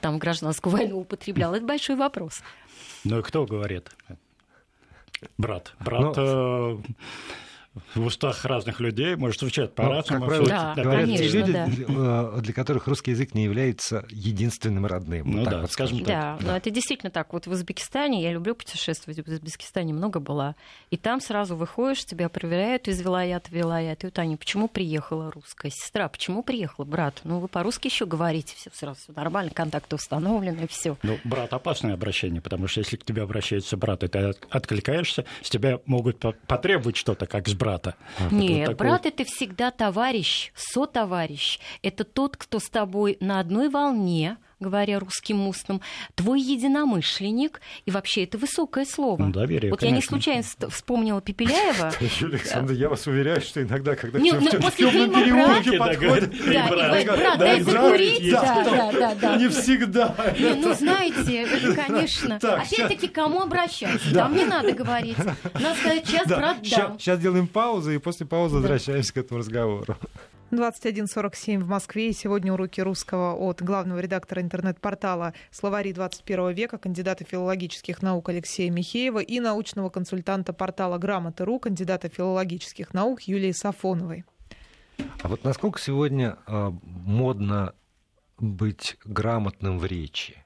[0.00, 2.42] там гражданскую войну употреблял, это большой вопрос.
[3.04, 3.90] Ну и кто говорит?
[5.38, 5.74] Брат.
[5.80, 6.00] Брат.
[6.00, 6.12] Но...
[6.16, 6.76] Э,
[7.94, 10.26] в устах разных людей может звучать по-разному.
[10.26, 11.68] Ну, да, говорят конечно, те люди, да.
[12.36, 15.30] Э, для которых русский язык не является единственным родным.
[15.30, 16.06] Ну вот да, вот скажем так.
[16.06, 17.32] Да, да, но это действительно так.
[17.32, 20.54] Вот в Узбекистане, я люблю путешествовать, в Узбекистане много была,
[20.90, 24.04] и там сразу выходишь, тебя проверяют из вилаят в вилаят.
[24.04, 26.08] И вот Аня, почему приехала русская сестра?
[26.08, 27.20] Почему приехала брат?
[27.24, 30.96] Ну, вы по-русски еще говорите, все сразу всё нормально, контакты установлены, все.
[31.02, 35.50] Ну, брат опасное обращение, потому что если к тебе обращается брат, и ты откликаешься, с
[35.50, 37.94] тебя могут потребовать что-то, как с брата.
[38.30, 41.58] Нет, вот брат это всегда товарищ, сотоварищ.
[41.82, 45.80] Это тот, кто с тобой на одной волне, говоря русским устным,
[46.14, 49.24] твой единомышленник, и вообще это высокое слово.
[49.24, 49.94] Ну, доверие, вот конечно.
[49.94, 51.92] я не случайно вспомнила Пепеляева.
[52.20, 56.30] Юлия Александровна, я вас уверяю, что иногда, когда Не, в ну, после фильма «Брат», подходит...
[56.44, 58.30] Да, и говорит, брат, дай закурить.
[58.30, 59.36] Да, да, да, да.
[59.36, 60.14] Не всегда.
[60.38, 62.38] Не, ну, знаете, это, конечно.
[62.40, 64.12] Так, Опять-таки, к кому обращаться?
[64.12, 65.18] Да, мне надо говорить.
[65.18, 66.58] Надо сказать, сейчас брат.
[66.62, 69.96] Сейчас делаем паузу, и после паузы возвращаемся к этому разговору.
[70.54, 72.10] 21.47 в Москве.
[72.10, 78.70] И сегодня уроки русского от главного редактора интернет-портала «Словари 21 века», кандидата филологических наук Алексея
[78.70, 84.24] Михеева и научного консультанта портала «Грамоты.ру», кандидата филологических наук Юлии Сафоновой.
[85.22, 87.74] А вот насколько сегодня э, модно
[88.38, 90.43] быть грамотным в речи?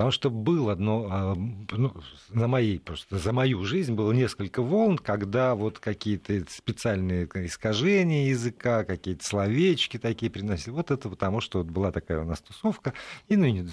[0.00, 1.92] Потому что было одно, а, ну,
[2.30, 8.84] на моей просто, за мою жизнь было несколько волн, когда вот какие-то специальные искажения языка,
[8.84, 10.70] какие-то словечки такие приносили.
[10.70, 12.94] Вот это потому, что вот была такая у нас тусовка,
[13.28, 13.68] и, ну,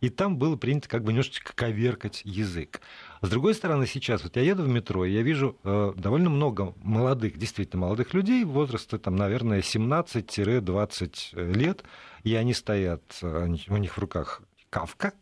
[0.00, 2.80] и там было принято как бы немножечко коверкать язык.
[3.20, 6.72] С другой стороны, сейчас вот я еду в метро, и я вижу э, довольно много
[6.82, 11.84] молодых, действительно молодых людей, возраста, там, наверное, 17-20 лет,
[12.24, 15.12] и они стоят, они, у них в руках кавка,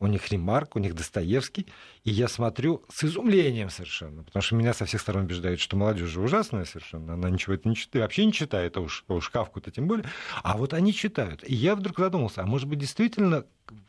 [0.00, 1.66] у них Ремарк, у них Достоевский,
[2.04, 6.08] и я смотрю с изумлением совершенно, потому что меня со всех сторон убеждают, что молодежь
[6.08, 9.70] же ужасная совершенно, она ничего это не читает, вообще не читает, а уж, уж Кавку-то
[9.70, 10.06] тем более,
[10.42, 11.42] а вот они читают.
[11.48, 13.44] И я вдруг задумался, а может быть действительно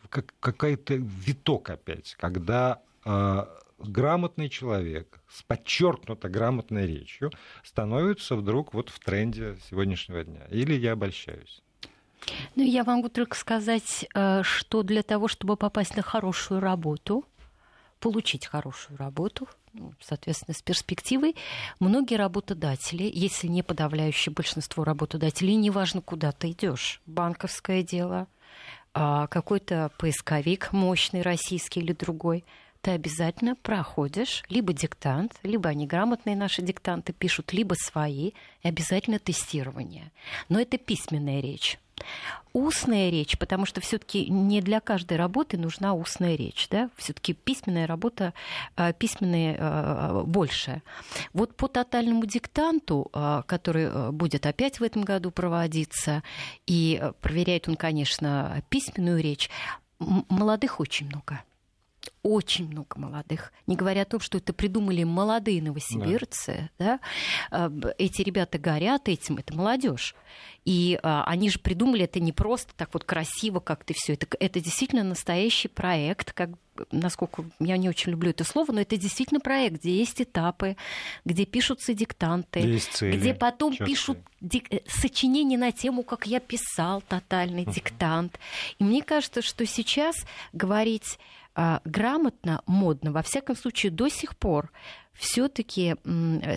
[0.10, 3.46] как, какой-то виток опять, когда э,
[3.80, 7.32] грамотный человек с подчеркнуто грамотной речью
[7.64, 10.46] становится вдруг вот в тренде сегодняшнего дня.
[10.50, 11.62] Или я обольщаюсь?
[12.56, 17.26] Ну, я могу только сказать, э, что для того, чтобы попасть на хорошую работу,
[18.00, 21.36] получить хорошую работу, ну, соответственно, с перспективой,
[21.80, 28.28] многие работодатели, если не подавляющее большинство работодателей, неважно, куда ты идешь, банковское дело,
[28.94, 32.46] а, какой-то поисковик мощный, российский или другой,
[32.82, 39.18] ты обязательно проходишь либо диктант, либо они грамотные наши диктанты пишут, либо свои, и обязательно
[39.18, 40.12] тестирование.
[40.50, 41.80] Но это письменная речь.
[42.54, 47.86] Устная речь, потому что все-таки не для каждой работы нужна устная речь, да, все-таки письменная
[47.86, 48.34] работа,
[48.78, 50.82] э, письменная э, больше.
[51.34, 56.24] Вот по тотальному диктанту, э, который будет опять в этом году проводиться,
[56.66, 59.50] и проверяет он, конечно, письменную речь,
[60.00, 61.44] молодых очень много
[62.24, 63.52] очень много молодых.
[63.68, 67.00] Не говоря о том, что это придумали молодые новосибирцы, да.
[67.52, 67.94] Да?
[67.98, 70.16] эти ребята горят этим, это молодежь.
[70.66, 74.14] И а, они же придумали это не просто так вот красиво как-то все.
[74.14, 76.50] Это, это действительно настоящий проект, как
[76.92, 80.76] насколько я не очень люблю это слово, но это действительно проект, где есть этапы,
[81.24, 83.88] где пишутся диктанты, есть цели, где потом четкие.
[83.88, 84.72] пишут дик...
[84.74, 87.74] Э, сочинения на тему, как я писал тотальный uh-huh.
[87.74, 88.40] диктант.
[88.80, 90.16] И мне кажется, что сейчас
[90.52, 91.18] говорить
[91.86, 94.72] грамотно, модно, во всяком случае, до сих пор
[95.14, 95.96] все-таки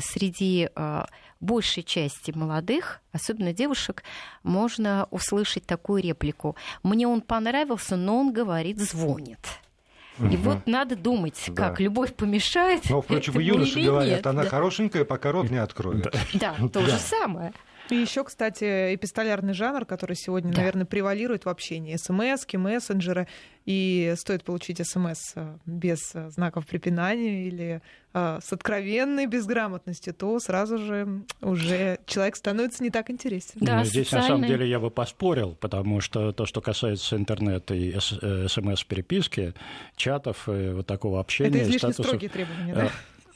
[0.00, 1.06] среди а,
[1.40, 4.02] большей части молодых, особенно девушек,
[4.42, 6.56] можно услышать такую реплику.
[6.82, 9.38] Мне он понравился, но он говорит, звонит.
[10.18, 10.37] И угу.
[10.37, 11.68] вот надо думать, да.
[11.68, 12.90] как любовь помешает.
[12.90, 14.26] Но, впрочем, юноши говорят, нет.
[14.26, 14.48] она да.
[14.48, 16.12] хорошенькая, пока рот не откроет.
[16.34, 17.52] Да, то же самое.
[17.90, 20.59] И еще, кстати, эпистолярный жанр, который сегодня, да.
[20.59, 21.96] наверное, превалирует в общении.
[21.96, 23.29] СМС, мессенджеры.
[23.64, 27.83] И стоит получить СМС э, без э, знаков препинания или
[28.14, 33.61] э, с откровенной безграмотностью, то сразу же уже человек становится не так интересен.
[33.61, 34.22] Да, ну, здесь социальный...
[34.22, 39.53] на самом деле я бы поспорил, потому что то, что касается интернета и СМС-переписки,
[39.96, 41.51] чатов, вот такого общения...
[41.51, 42.07] Это излишне статусов...
[42.07, 42.90] строгие требования, да?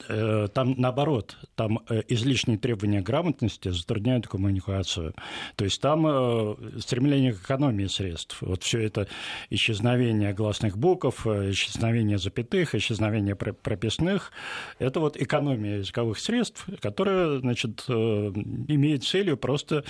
[0.09, 5.13] Э, там наоборот, там э, излишние требования грамотности затрудняют коммуникацию.
[5.55, 8.37] То есть там э, стремление к экономии средств.
[8.41, 9.07] Вот все это
[9.49, 14.31] исчезновение гласных букв, исчезновение запятых, исчезновение прописных,
[14.79, 19.83] это вот экономия языковых средств, которая, значит, имеет целью просто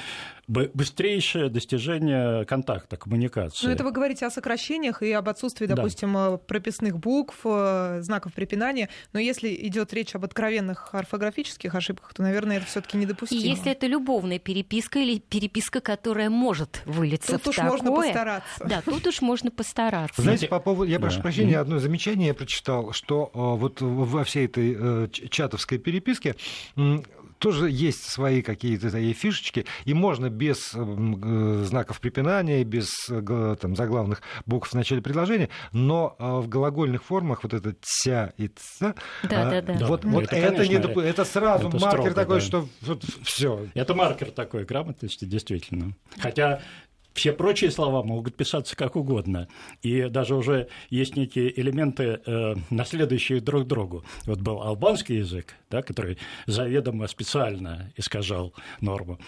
[0.47, 3.65] быстрейшее достижение контакта, коммуникации.
[3.65, 6.37] Но это вы говорите о сокращениях и об отсутствии, допустим, да.
[6.37, 8.89] прописных букв, знаков препинания.
[9.13, 13.41] Но если идет речь об откровенных орфографических ошибках, то, наверное, это все-таки недопустимо.
[13.41, 17.71] И если это любовная переписка или переписка, которая может вылиться тут в уж такое...
[17.71, 18.65] можно постараться.
[18.65, 20.21] Да, тут уж можно постараться.
[20.21, 21.23] Знаете, по поводу, я прошу да.
[21.23, 26.35] прощения, одно замечание я прочитал, что э, вот во всей этой э, чатовской переписке
[27.43, 33.75] тоже есть свои какие-то такие фишечки, и можно без э, знаков препинания, без э, там,
[33.75, 38.95] заглавных букв в начале предложения, но э, в глагольных формах вот это «тся» и «ца»,
[39.23, 39.85] да, а, да, да.
[39.87, 42.45] вот, вот это, это, конечно, не, это сразу это маркер строго, такой, да.
[42.45, 43.67] что вот, все.
[43.73, 45.97] Это маркер такой грамотности, действительно.
[46.19, 46.61] Хотя
[47.13, 49.47] все прочие слова могут писаться как угодно.
[49.81, 54.03] И даже уже есть некие элементы, э, наследующие друг другу.
[54.25, 59.19] Вот был албанский язык, да, который заведомо специально искажал норму.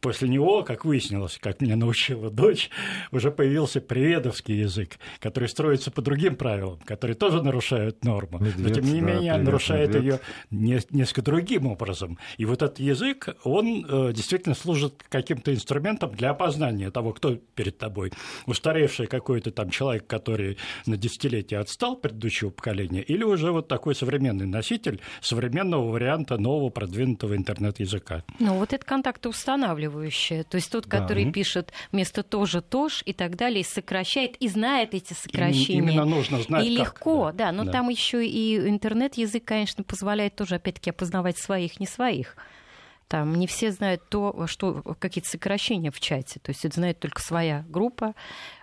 [0.00, 2.70] После него, как выяснилось, как меня научила дочь,
[3.12, 8.68] уже появился приведовский язык, который строится по другим правилам, которые тоже нарушают норму, медведь, но
[8.70, 12.18] тем не менее привет, нарушает ее несколько другим образом.
[12.38, 17.76] И вот этот язык, он э, действительно служит каким-то инструментом для опознания того, кто перед
[17.76, 18.12] тобой.
[18.46, 20.56] Устаревший какой-то там человек, который
[20.86, 27.36] на десятилетие отстал предыдущего поколения, или уже вот такой современный носитель современного варианта нового продвинутого
[27.36, 28.24] интернет-языка.
[28.38, 30.44] Ну вот этот контакт устанавливает устанавливающее.
[30.44, 30.98] То есть тот, да.
[30.98, 35.78] который пишет вместо тоже тоже и так далее, сокращает и знает эти сокращения.
[35.80, 36.66] Именно нужно знать.
[36.66, 37.46] И как, легко, да.
[37.46, 37.72] да но да.
[37.72, 42.36] там еще и интернет-язык, конечно, позволяет тоже, опять-таки, опознавать своих, не своих.
[43.10, 46.38] Там не все знают то, что какие-то сокращения в чате.
[46.38, 48.14] То есть это знает только своя группа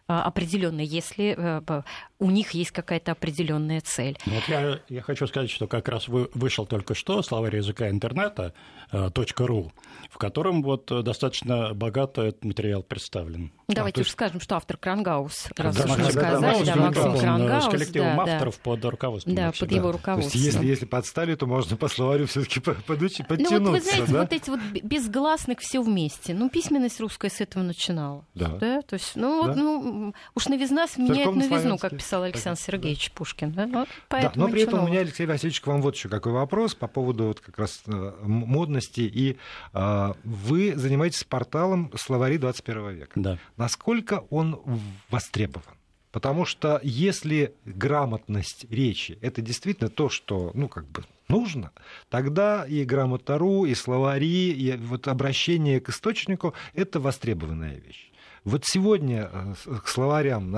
[0.07, 1.81] а, определенная, если э,
[2.19, 4.17] у них есть какая-то определенная цель.
[4.25, 8.53] Вот я, я хочу сказать, что как раз вы, вышел только что словарь языка интернета
[8.91, 9.71] .ру,
[10.09, 13.51] в котором вот достаточно богато этот материал представлен.
[13.67, 14.11] Давайте а, есть...
[14.11, 17.65] скажем, что автор Крангаус, раз да, уж мы сказали, да, Максим Крангаус.
[17.65, 18.61] С коллективом да, авторов да.
[18.63, 19.35] под руководством.
[19.35, 20.31] Да, под его руководством.
[20.31, 23.59] То есть, если, если подстали, то можно по словарю все таки подучить, подтянуться.
[23.59, 24.21] Ну, вот вы знаете, да?
[24.21, 26.33] вот эти вот безгласных все вместе.
[26.33, 28.25] Ну, письменность русская с этого начинала.
[28.35, 28.49] Да.
[28.55, 28.81] да?
[28.83, 29.47] То есть, ну, да.
[29.47, 29.96] вот, ну,
[30.35, 33.15] уж новизна сменяет новизну, как писал Александр Сергеевич да.
[33.15, 33.51] Пушкин.
[33.51, 33.67] Да?
[33.67, 36.75] Вот да, но при этом у меня, Алексей Васильевич, к вам вот еще какой вопрос
[36.75, 39.01] по поводу вот как раз э, модности.
[39.01, 39.37] И
[39.73, 43.11] э, вы занимаетесь порталом словари 21 века.
[43.15, 43.37] Да.
[43.57, 44.61] Насколько он
[45.09, 45.63] востребован?
[46.11, 51.71] Потому что если грамотность речи это действительно то, что ну, как бы нужно,
[52.09, 58.11] тогда и грамота.ру, и словари, и вот обращение к источнику это востребованная вещь.
[58.43, 60.55] Вот сегодня э, к словарям,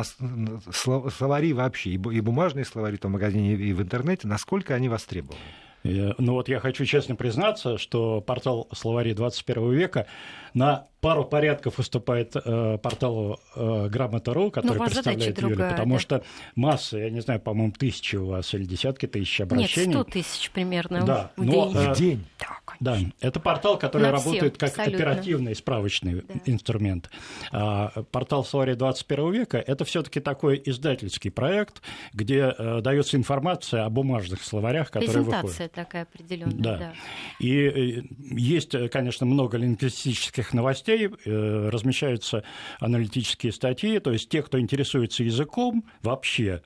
[0.72, 5.40] словари вообще, и бумажные словари в магазине, и в интернете, насколько они востребованы?
[5.84, 10.08] Ну вот я хочу честно признаться, что портал словари 21 века
[10.54, 16.00] на пару порядков выступает э, порталу э, Грамота.ру, который представляет Юля, другая, потому да.
[16.00, 16.24] что
[16.56, 19.88] масса, я не знаю, по-моему, тысячи у вас или десятки тысяч обращений.
[19.88, 21.78] Нет, сто тысяч примерно да, в но, день.
[21.78, 22.26] Э, в день.
[22.40, 24.98] Да, да, это портал, который На работает всем, как абсолютно.
[24.98, 26.34] оперативный справочный да.
[26.46, 27.10] инструмент.
[27.52, 31.82] А, портал «Словарь 21 века»— это все таки такой издательский проект,
[32.14, 35.72] где э, дается информация о бумажных словарях, которые Презентация выходят.
[35.74, 36.78] такая определенная, да.
[36.78, 36.94] да.
[37.40, 42.44] И э, есть, конечно, много лингвистических новостей, новостей э, размещаются
[42.80, 46.62] аналитические статьи, то есть те, кто интересуется языком вообще,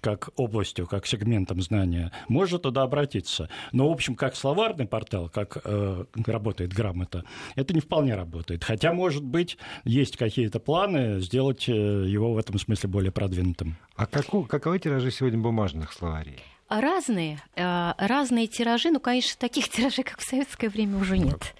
[0.00, 3.48] как областью, как сегментом знания, может туда обратиться.
[3.72, 7.24] Но, в общем, как словарный портал, как э, работает грамота,
[7.54, 8.64] это не вполне работает.
[8.64, 13.76] Хотя, может быть, есть какие-то планы сделать э, его в этом смысле более продвинутым.
[13.96, 16.38] А каку, каковы тиражи сегодня бумажных словарей?
[16.68, 21.54] Разные, разные тиражи, ну, конечно, таких тиражей, как в советское время, уже нет.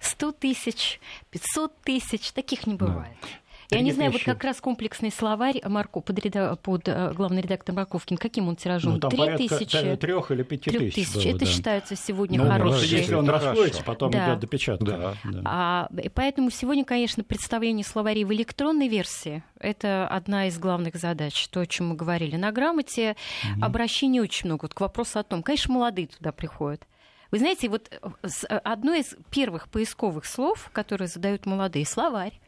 [0.00, 3.16] 100 тысяч, 500 тысяч, таких не бывает.
[3.20, 3.28] Да.
[3.70, 6.56] Я не знаю, вот как раз комплексный словарь Марко под, реда...
[6.56, 8.98] под э, главный редактор Марковкин, каким он тиражом?
[9.02, 9.96] Ну, Три тысячи?
[9.96, 10.94] Трех или пяти тысяч.
[10.94, 11.26] тысяч.
[11.26, 11.46] Это да.
[11.46, 12.88] считается сегодня ну, хороший.
[12.88, 14.28] Если он расходится, потом да.
[14.30, 14.84] идет допечатка.
[14.84, 15.14] Да.
[15.24, 15.42] Да.
[15.44, 21.48] А, и поэтому сегодня, конечно, представление словарей в электронной версии это одна из главных задач,
[21.48, 22.36] то, о чем мы говорили.
[22.36, 23.64] На грамоте угу.
[23.64, 24.62] обращений очень много.
[24.62, 26.86] Вот к вопросу о том, конечно, молодые туда приходят.
[27.30, 32.38] Вы знаете, вот э, э, одно из первых поисковых слов, которые задают молодые, словарь.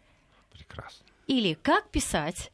[0.53, 1.08] Прекрасно.
[1.29, 2.51] Или как писать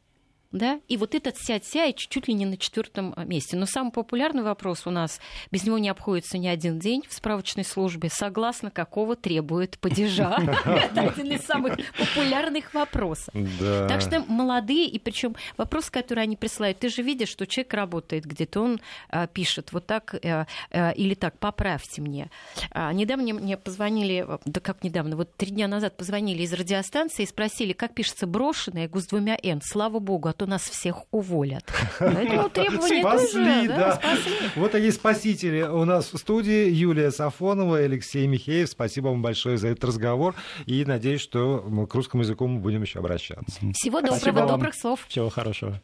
[0.55, 3.57] да, и вот этот сядь-ся чуть ли не на четвертом а, месте.
[3.57, 5.19] Но самый популярный вопрос у нас,
[5.51, 10.37] без него не обходится ни один день в справочной службе, согласно какого требует падежа.
[10.65, 13.33] Это один из самых популярных вопросов.
[13.59, 18.25] Так что молодые, и причем вопрос, который они присылают, ты же видишь, что человек работает
[18.25, 18.79] где-то, он
[19.09, 22.29] а, пишет вот так э, э, или так, поправьте мне.
[22.71, 27.27] А, недавно мне позвонили, да как недавно, вот три дня назад позвонили из радиостанции и
[27.27, 29.61] спросили, как пишется брошенное, гус двумя «н».
[29.61, 31.63] Слава богу, а то нас всех уволят.
[31.99, 33.95] Поэтому требования спасли, тоже, да, да.
[33.95, 34.33] Спасли.
[34.55, 36.69] Вот они спасители у нас в студии.
[36.69, 38.69] Юлия Сафонова, Алексей Михеев.
[38.69, 40.35] Спасибо вам большое за этот разговор.
[40.65, 43.59] И надеюсь, что к русскому языку мы будем еще обращаться.
[43.73, 45.05] Всего доброго, добрых слов.
[45.07, 45.81] Всего хорошего.